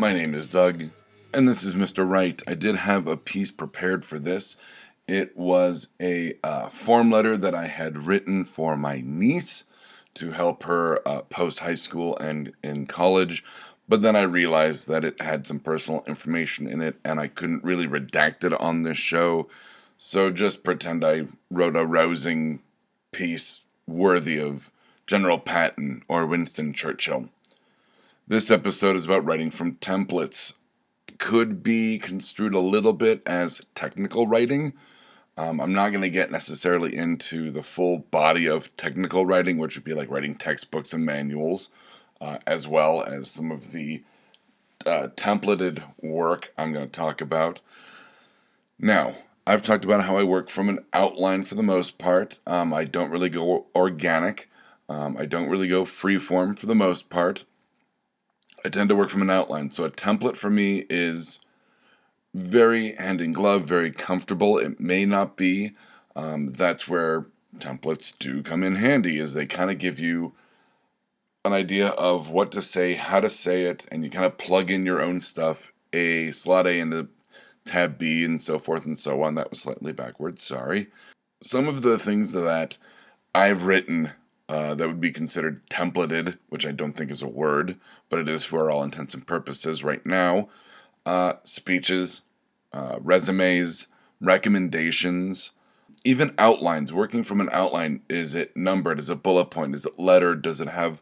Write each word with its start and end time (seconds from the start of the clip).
My 0.00 0.14
name 0.14 0.34
is 0.34 0.46
Doug, 0.46 0.84
and 1.34 1.46
this 1.46 1.62
is 1.62 1.74
Mr. 1.74 2.08
Wright. 2.08 2.40
I 2.48 2.54
did 2.54 2.74
have 2.74 3.06
a 3.06 3.18
piece 3.18 3.50
prepared 3.50 4.02
for 4.02 4.18
this. 4.18 4.56
It 5.06 5.36
was 5.36 5.88
a 6.00 6.38
uh, 6.42 6.70
form 6.70 7.10
letter 7.10 7.36
that 7.36 7.54
I 7.54 7.66
had 7.66 8.06
written 8.06 8.46
for 8.46 8.78
my 8.78 9.02
niece 9.04 9.64
to 10.14 10.30
help 10.30 10.62
her 10.62 11.06
uh, 11.06 11.20
post 11.24 11.58
high 11.58 11.74
school 11.74 12.16
and 12.16 12.54
in 12.64 12.86
college, 12.86 13.44
but 13.90 14.00
then 14.00 14.16
I 14.16 14.22
realized 14.22 14.88
that 14.88 15.04
it 15.04 15.20
had 15.20 15.46
some 15.46 15.60
personal 15.60 16.02
information 16.06 16.66
in 16.66 16.80
it, 16.80 16.96
and 17.04 17.20
I 17.20 17.28
couldn't 17.28 17.62
really 17.62 17.86
redact 17.86 18.42
it 18.42 18.54
on 18.54 18.80
this 18.80 18.96
show. 18.96 19.50
So 19.98 20.30
just 20.30 20.64
pretend 20.64 21.04
I 21.04 21.26
wrote 21.50 21.76
a 21.76 21.84
rousing 21.84 22.60
piece 23.12 23.64
worthy 23.86 24.38
of 24.38 24.72
General 25.06 25.38
Patton 25.38 26.04
or 26.08 26.24
Winston 26.24 26.72
Churchill. 26.72 27.28
This 28.30 28.48
episode 28.48 28.94
is 28.94 29.06
about 29.06 29.24
writing 29.24 29.50
from 29.50 29.74
templates. 29.78 30.52
Could 31.18 31.64
be 31.64 31.98
construed 31.98 32.54
a 32.54 32.60
little 32.60 32.92
bit 32.92 33.24
as 33.26 33.60
technical 33.74 34.28
writing. 34.28 34.74
Um, 35.36 35.60
I'm 35.60 35.72
not 35.72 35.88
going 35.88 36.02
to 36.02 36.10
get 36.10 36.30
necessarily 36.30 36.96
into 36.96 37.50
the 37.50 37.64
full 37.64 37.98
body 37.98 38.46
of 38.46 38.76
technical 38.76 39.26
writing, 39.26 39.58
which 39.58 39.74
would 39.74 39.82
be 39.82 39.94
like 39.94 40.08
writing 40.08 40.36
textbooks 40.36 40.92
and 40.92 41.04
manuals, 41.04 41.70
uh, 42.20 42.38
as 42.46 42.68
well 42.68 43.02
as 43.02 43.32
some 43.32 43.50
of 43.50 43.72
the 43.72 44.04
uh, 44.86 45.08
templated 45.16 45.82
work 46.00 46.52
I'm 46.56 46.72
going 46.72 46.86
to 46.88 46.92
talk 46.96 47.20
about. 47.20 47.60
Now, 48.78 49.16
I've 49.44 49.64
talked 49.64 49.84
about 49.84 50.04
how 50.04 50.16
I 50.16 50.22
work 50.22 50.50
from 50.50 50.68
an 50.68 50.84
outline 50.92 51.42
for 51.42 51.56
the 51.56 51.64
most 51.64 51.98
part. 51.98 52.38
Um, 52.46 52.72
I 52.72 52.84
don't 52.84 53.10
really 53.10 53.28
go 53.28 53.66
organic. 53.74 54.48
Um, 54.88 55.16
I 55.18 55.26
don't 55.26 55.48
really 55.48 55.66
go 55.66 55.84
freeform 55.84 56.56
for 56.56 56.66
the 56.66 56.76
most 56.76 57.10
part. 57.10 57.44
I 58.64 58.68
tend 58.68 58.88
to 58.90 58.96
work 58.96 59.10
from 59.10 59.22
an 59.22 59.30
outline. 59.30 59.72
So 59.72 59.84
a 59.84 59.90
template 59.90 60.36
for 60.36 60.50
me 60.50 60.84
is 60.90 61.40
very 62.34 62.92
hand 62.92 63.20
in 63.20 63.32
glove, 63.32 63.64
very 63.64 63.90
comfortable. 63.90 64.58
It 64.58 64.78
may 64.80 65.04
not 65.04 65.36
be. 65.36 65.72
Um, 66.14 66.52
that's 66.52 66.86
where 66.86 67.26
templates 67.58 68.16
do 68.16 68.42
come 68.42 68.62
in 68.62 68.76
handy, 68.76 69.18
is 69.18 69.34
they 69.34 69.46
kind 69.46 69.70
of 69.70 69.78
give 69.78 69.98
you 69.98 70.34
an 71.44 71.52
idea 71.52 71.88
of 71.88 72.28
what 72.28 72.52
to 72.52 72.62
say, 72.62 72.94
how 72.94 73.20
to 73.20 73.30
say 73.30 73.64
it, 73.64 73.86
and 73.90 74.04
you 74.04 74.10
kind 74.10 74.26
of 74.26 74.38
plug 74.38 74.70
in 74.70 74.84
your 74.84 75.00
own 75.00 75.20
stuff. 75.20 75.72
A 75.92 76.30
slot 76.32 76.66
A 76.66 76.78
into 76.78 77.08
tab 77.64 77.98
B 77.98 78.24
and 78.24 78.40
so 78.40 78.58
forth 78.58 78.84
and 78.84 78.98
so 78.98 79.22
on. 79.22 79.34
That 79.34 79.50
was 79.50 79.60
slightly 79.60 79.92
backwards, 79.92 80.42
sorry. 80.42 80.88
Some 81.42 81.66
of 81.66 81.82
the 81.82 81.98
things 81.98 82.32
that 82.32 82.78
I've 83.34 83.64
written 83.64 84.12
uh, 84.50 84.74
that 84.74 84.88
would 84.88 85.00
be 85.00 85.12
considered 85.12 85.64
templated, 85.70 86.36
which 86.48 86.66
I 86.66 86.72
don't 86.72 86.94
think 86.94 87.12
is 87.12 87.22
a 87.22 87.28
word, 87.28 87.76
but 88.08 88.18
it 88.18 88.26
is 88.26 88.42
for 88.42 88.68
all 88.68 88.82
intents 88.82 89.14
and 89.14 89.24
purposes 89.24 89.84
right 89.84 90.04
now. 90.04 90.48
Uh, 91.06 91.34
speeches, 91.44 92.22
uh, 92.72 92.98
resumes, 93.00 93.86
recommendations, 94.20 95.52
even 96.02 96.34
outlines. 96.36 96.92
Working 96.92 97.22
from 97.22 97.40
an 97.40 97.48
outline, 97.52 98.02
is 98.08 98.34
it 98.34 98.56
numbered? 98.56 98.98
Is 98.98 99.08
it 99.08 99.22
bullet 99.22 99.52
point? 99.52 99.76
Is 99.76 99.86
it 99.86 100.00
lettered? 100.00 100.42
Does 100.42 100.60
it 100.60 100.68
have 100.68 101.00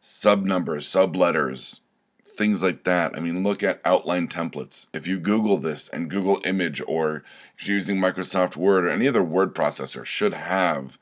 sub 0.00 0.44
numbers, 0.44 0.86
sub 0.86 1.16
letters, 1.16 1.80
things 2.24 2.62
like 2.62 2.84
that? 2.84 3.16
I 3.16 3.18
mean, 3.18 3.42
look 3.42 3.64
at 3.64 3.80
outline 3.84 4.28
templates. 4.28 4.86
If 4.92 5.08
you 5.08 5.18
Google 5.18 5.58
this 5.58 5.88
and 5.88 6.08
Google 6.08 6.40
Image, 6.44 6.80
or 6.86 7.24
if 7.58 7.66
you're 7.66 7.74
using 7.74 7.96
Microsoft 7.96 8.54
Word 8.54 8.84
or 8.84 8.90
any 8.90 9.08
other 9.08 9.24
word 9.24 9.52
processor, 9.52 10.04
should 10.04 10.34
have 10.34 10.96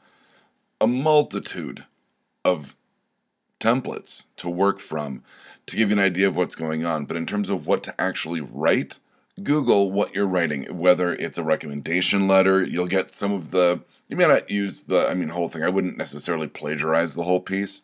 a 0.83 0.87
multitude 0.89 1.87
of 2.45 2.75
templates 3.61 4.27
to 4.37 4.51
work 4.51 4.81
from 4.81 5.23
to 5.65 5.77
give 5.77 5.91
you 5.91 5.97
an 5.97 6.05
idea 6.05 6.27
of 6.27 6.37
what's 6.37 6.57
going 6.57 6.85
on. 6.85 7.05
But 7.05 7.17
in 7.17 7.25
terms 7.25 7.51
of 7.51 7.69
what 7.69 7.85
to 7.85 8.01
actually 8.01 8.41
write, 8.41 8.99
Google 9.41 9.93
what 9.93 10.13
you're 10.13 10.27
writing, 10.27 10.65
whether 10.77 11.15
it's 11.15 11.39
a 11.39 11.45
recommendation 11.45 12.27
letter, 12.27 12.65
you'll 12.65 12.89
get 12.89 13.15
some 13.15 13.33
of 13.33 13.53
the, 13.53 13.81
you 14.09 14.17
may 14.17 14.27
not 14.27 14.51
use 14.51 14.83
the, 14.83 15.09
I 15.09 15.15
mean, 15.15 15.29
whole 15.29 15.49
thing. 15.49 15.63
I 15.63 15.69
wouldn't 15.69 15.97
necessarily 15.97 16.49
plagiarize 16.49 17.15
the 17.15 17.23
whole 17.23 17.41
piece, 17.41 17.83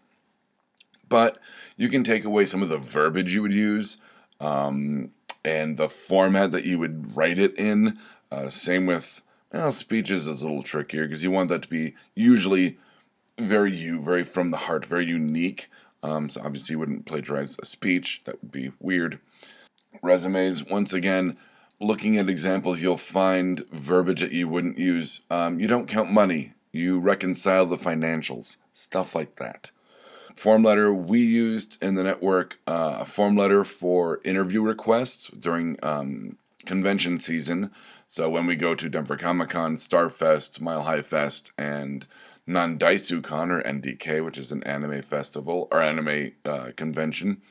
but 1.09 1.39
you 1.77 1.89
can 1.89 2.03
take 2.03 2.25
away 2.25 2.47
some 2.47 2.63
of 2.63 2.69
the 2.69 2.79
verbiage 2.79 3.33
you 3.33 3.43
would 3.43 3.53
use 3.53 3.99
um, 4.41 5.13
and 5.45 5.77
the 5.77 5.89
format 5.89 6.51
that 6.51 6.65
you 6.65 6.81
would 6.81 7.17
write 7.17 7.39
it 7.39 7.55
in. 7.55 7.97
Uh, 8.33 8.51
same 8.51 8.87
with, 8.87 9.23
well, 9.53 9.71
speeches 9.71 10.27
is 10.27 10.43
a 10.43 10.49
little 10.49 10.65
trickier 10.65 11.07
because 11.07 11.23
you 11.23 11.31
want 11.31 11.49
that 11.51 11.63
to 11.63 11.69
be 11.69 11.95
usually 12.17 12.77
very 13.39 13.75
you, 13.75 14.01
very 14.01 14.25
from 14.25 14.51
the 14.51 14.57
heart, 14.59 14.85
very 14.85 15.07
unique. 15.07 15.71
Um, 16.03 16.29
so 16.29 16.43
obviously, 16.45 16.75
you 16.75 16.79
wouldn't 16.79 17.07
plagiarize 17.07 17.57
a 17.61 17.67
speech. 17.67 18.23
That 18.25 18.43
would 18.43 18.53
be 18.53 18.73
weird. 18.81 19.19
Resumes, 20.03 20.65
once 20.65 20.93
again, 20.93 21.37
looking 21.81 22.19
at 22.19 22.29
examples, 22.29 22.81
you'll 22.81 22.97
find 22.97 23.67
verbiage 23.71 24.21
that 24.21 24.33
you 24.33 24.49
wouldn't 24.49 24.79
use. 24.79 25.23
Um, 25.31 25.59
you 25.59 25.67
don't 25.67 25.89
count 25.89 26.11
money. 26.11 26.53
You 26.73 26.99
reconcile 26.99 27.67
the 27.67 27.77
financials, 27.77 28.57
stuff 28.73 29.15
like 29.15 29.37
that. 29.37 29.71
Form 30.37 30.63
letter, 30.63 30.93
we 30.95 31.21
used 31.21 31.83
in 31.83 31.97
the 31.97 32.05
network 32.05 32.59
uh, 32.69 32.99
a 33.01 33.05
form 33.05 33.37
letter 33.37 33.65
for 33.65 34.21
interview 34.25 34.63
requests 34.63 35.29
during 35.29 35.77
um, 35.83 36.37
convention 36.69 37.19
season. 37.19 37.73
So 38.07 38.31
when 38.31 38.47
we 38.47 38.55
go 38.55 38.75
to 38.77 38.89
Denver 38.89 39.17
Comic 39.17 39.49
Con, 39.49 39.75
Starfest, 39.75 40.61
Mile 40.61 40.85
High 40.85 41.03
Fest, 41.03 41.51
and 41.59 42.07
Nan 42.47 42.79
Desu 42.79 43.25
Kan 43.25 43.51
or 43.51 43.63
NDK, 43.63 44.25
which 44.25 44.39
is 44.39 44.53
an 44.53 44.63
anime 44.63 45.03
festival 45.03 45.67
or 45.73 45.83
anime 45.83 46.33
uh, 46.45 46.71
convention, 46.77 47.43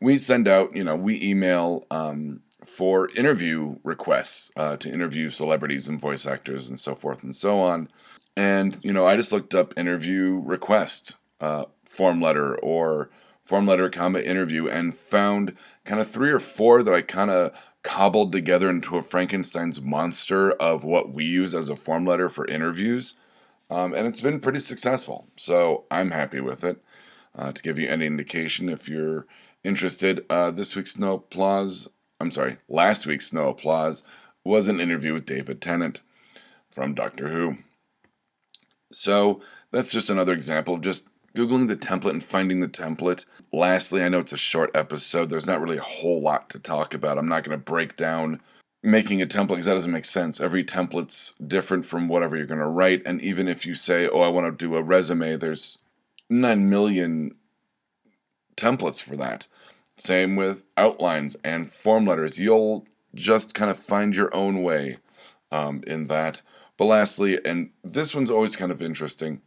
we 0.00 0.18
send 0.18 0.48
out, 0.48 0.74
you 0.74 0.84
know, 0.84 0.96
we 0.96 1.22
email 1.22 1.86
um, 1.90 2.40
for 2.64 3.08
interview 3.10 3.76
requests 3.84 4.50
uh, 4.56 4.76
to 4.76 4.92
interview 4.92 5.30
celebrities 5.30 5.88
and 5.88 6.00
voice 6.00 6.26
actors 6.26 6.68
and 6.68 6.78
so 6.78 6.94
forth 6.94 7.22
and 7.22 7.34
so 7.34 7.60
on. 7.60 7.88
And, 8.36 8.78
you 8.82 8.92
know, 8.92 9.06
I 9.06 9.16
just 9.16 9.32
looked 9.32 9.54
up 9.54 9.74
interview 9.76 10.40
request 10.44 11.16
uh, 11.40 11.64
form 11.84 12.20
letter 12.20 12.56
or 12.56 13.10
form 13.44 13.66
letter 13.66 13.90
comma 13.90 14.20
interview 14.20 14.68
and 14.68 14.96
found 14.96 15.56
kind 15.84 16.00
of 16.00 16.08
three 16.08 16.30
or 16.30 16.38
four 16.38 16.82
that 16.82 16.94
I 16.94 17.02
kind 17.02 17.30
of 17.30 17.52
cobbled 17.82 18.32
together 18.32 18.68
into 18.68 18.96
a 18.96 19.02
Frankenstein's 19.02 19.80
monster 19.80 20.52
of 20.52 20.84
what 20.84 21.12
we 21.12 21.24
use 21.24 21.54
as 21.54 21.68
a 21.68 21.76
form 21.76 22.04
letter 22.04 22.28
for 22.28 22.46
interviews. 22.46 23.14
Um, 23.70 23.94
and 23.94 24.06
it's 24.06 24.20
been 24.20 24.40
pretty 24.40 24.60
successful. 24.60 25.28
So 25.36 25.84
I'm 25.90 26.10
happy 26.10 26.40
with 26.40 26.64
it. 26.64 26.82
Uh, 27.36 27.52
to 27.52 27.62
give 27.62 27.78
you 27.78 27.88
any 27.88 28.06
indication, 28.06 28.68
if 28.68 28.88
you're 28.88 29.26
interested, 29.62 30.24
uh, 30.28 30.50
this 30.50 30.74
week's 30.74 30.98
No 30.98 31.14
Applause, 31.14 31.88
I'm 32.18 32.32
sorry, 32.32 32.58
last 32.68 33.06
week's 33.06 33.32
No 33.32 33.48
Applause 33.50 34.02
was 34.44 34.66
an 34.66 34.80
interview 34.80 35.14
with 35.14 35.26
David 35.26 35.62
Tennant 35.62 36.00
from 36.70 36.94
Doctor 36.94 37.28
Who. 37.28 37.58
So 38.92 39.40
that's 39.70 39.90
just 39.90 40.10
another 40.10 40.32
example 40.32 40.74
of 40.74 40.80
just 40.80 41.06
Googling 41.34 41.68
the 41.68 41.76
template 41.76 42.10
and 42.10 42.24
finding 42.24 42.60
the 42.60 42.68
template. 42.68 43.24
Lastly, 43.52 44.02
I 44.02 44.08
know 44.08 44.18
it's 44.18 44.32
a 44.32 44.38
short 44.38 44.70
episode. 44.74 45.30
There's 45.30 45.46
not 45.46 45.60
really 45.60 45.78
a 45.78 45.82
whole 45.82 46.20
lot 46.20 46.50
to 46.50 46.58
talk 46.58 46.92
about. 46.94 47.18
I'm 47.18 47.28
not 47.28 47.44
going 47.44 47.56
to 47.56 47.64
break 47.64 47.96
down 47.96 48.40
making 48.82 49.20
a 49.20 49.26
template 49.26 49.48
because 49.48 49.66
that 49.66 49.74
doesn't 49.74 49.92
make 49.92 50.06
sense. 50.06 50.40
Every 50.40 50.64
template's 50.64 51.34
different 51.44 51.86
from 51.86 52.08
whatever 52.08 52.36
you're 52.36 52.46
going 52.46 52.60
to 52.60 52.66
write. 52.66 53.02
And 53.04 53.20
even 53.22 53.46
if 53.46 53.66
you 53.66 53.74
say, 53.74 54.08
oh, 54.08 54.22
I 54.22 54.28
want 54.28 54.46
to 54.46 54.64
do 54.64 54.74
a 54.76 54.82
resume, 54.82 55.36
there's 55.36 55.78
9 56.28 56.68
million 56.68 57.34
templates 58.56 59.02
for 59.02 59.16
that. 59.16 59.46
Same 59.96 60.34
with 60.34 60.64
outlines 60.76 61.36
and 61.44 61.70
form 61.70 62.06
letters. 62.06 62.38
You'll 62.38 62.86
just 63.14 63.54
kind 63.54 63.70
of 63.70 63.78
find 63.78 64.16
your 64.16 64.34
own 64.34 64.62
way 64.62 64.98
um, 65.52 65.82
in 65.86 66.06
that. 66.06 66.42
But 66.76 66.86
lastly, 66.86 67.38
and 67.44 67.70
this 67.84 68.14
one's 68.14 68.30
always 68.30 68.56
kind 68.56 68.72
of 68.72 68.80
interesting 68.80 69.42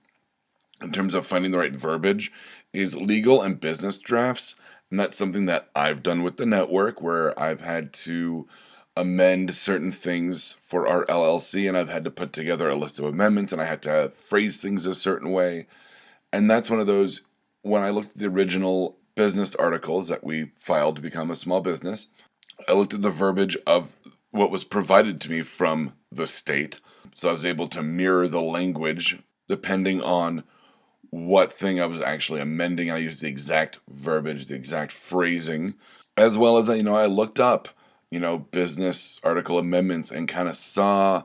in 0.82 0.92
terms 0.92 1.14
of 1.14 1.26
finding 1.26 1.52
the 1.52 1.58
right 1.58 1.76
verbiage, 1.76 2.32
is 2.74 2.96
legal 2.96 3.42
and 3.42 3.60
business 3.60 4.00
drafts. 4.00 4.56
And 4.90 5.00
that's 5.00 5.18
something 5.18 5.46
that 5.46 5.70
I've 5.76 6.04
done 6.04 6.24
with 6.24 6.38
the 6.38 6.46
network 6.46 7.02
where 7.02 7.40
I've 7.40 7.62
had 7.62 7.94
to 7.94 8.48
amend 8.96 9.54
certain 9.54 9.92
things 9.92 10.58
for 10.66 10.88
our 10.88 11.06
LLC, 11.06 11.68
and 11.68 11.78
I've 11.78 11.90
had 11.90 12.06
to 12.06 12.12
put 12.12 12.32
together 12.32 12.70
a 12.70 12.76
list 12.76 13.00
of 13.00 13.06
amendments, 13.06 13.52
and 13.52 13.62
I 13.62 13.66
have 13.66 13.82
to 13.82 14.12
phrase 14.16 14.62
things 14.62 14.86
a 14.86 14.94
certain 14.94 15.32
way. 15.32 15.68
And 16.32 16.50
that's 16.50 16.70
one 16.70 16.80
of 16.80 16.88
those, 16.88 17.22
when 17.64 17.82
I 17.82 17.90
looked 17.90 18.12
at 18.12 18.18
the 18.18 18.28
original 18.28 18.98
business 19.16 19.56
articles 19.56 20.08
that 20.10 20.24
we 20.24 20.52
filed 20.58 20.96
to 20.96 21.02
become 21.02 21.32
a 21.32 21.36
small 21.36 21.62
business, 21.62 22.10
I 22.68 22.74
looked 22.74 22.94
at 22.94 23.02
the 23.02 23.10
verbiage 23.10 23.58
of 23.66 23.94
what 24.32 24.52
was 24.52 24.64
provided 24.64 25.20
to 25.22 25.32
me 25.32 25.42
from 25.42 25.94
the 26.12 26.28
state. 26.28 26.80
So 27.16 27.30
I 27.30 27.32
was 27.32 27.46
able 27.46 27.68
to 27.70 27.84
mirror 27.84 28.28
the 28.28 28.42
language 28.42 29.20
depending 29.48 30.02
on 30.02 30.44
what 31.14 31.54
thing 31.54 31.80
I 31.80 31.86
was 31.86 32.00
actually 32.00 32.42
amending. 32.42 32.90
I 32.90 32.98
used 32.98 33.22
the 33.22 33.28
exact 33.28 33.80
verbiage, 33.88 34.48
the 34.48 34.56
exact 34.56 34.92
phrasing, 34.92 35.76
as 36.18 36.38
well 36.38 36.58
as, 36.58 36.68
you 36.70 36.84
know, 36.84 36.96
I 36.96 37.06
looked 37.06 37.40
up 37.40 37.70
you 38.14 38.20
know, 38.20 38.38
business 38.38 39.20
article 39.24 39.58
amendments 39.58 40.12
and 40.12 40.28
kind 40.28 40.48
of 40.48 40.56
saw 40.56 41.24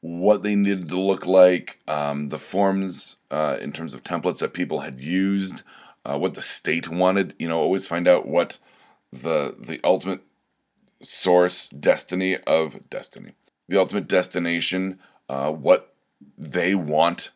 what 0.00 0.42
they 0.42 0.54
needed 0.54 0.88
to 0.88 0.98
look 0.98 1.26
like, 1.26 1.80
um, 1.86 2.30
the 2.30 2.38
forms 2.38 3.16
uh, 3.30 3.58
in 3.60 3.72
terms 3.72 3.92
of 3.92 4.02
templates 4.02 4.38
that 4.38 4.54
people 4.54 4.80
had 4.80 4.98
used, 4.98 5.62
uh, 6.06 6.16
what 6.16 6.32
the 6.32 6.40
state 6.40 6.88
wanted. 6.88 7.34
You 7.38 7.48
know, 7.48 7.60
always 7.60 7.86
find 7.86 8.08
out 8.08 8.26
what 8.26 8.58
the 9.12 9.54
the 9.58 9.78
ultimate 9.84 10.22
source 11.02 11.68
destiny 11.68 12.38
of 12.46 12.88
destiny, 12.88 13.32
the 13.68 13.78
ultimate 13.78 14.08
destination, 14.08 14.98
uh, 15.28 15.52
what 15.52 15.94
they 16.38 16.74
want 16.74 17.32